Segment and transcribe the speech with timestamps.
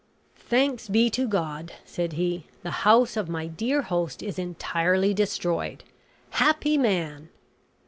[0.49, 5.83] "Thanks be to God," said he, "the house of my dear host is entirely destroyed!
[6.31, 7.29] Happy man!"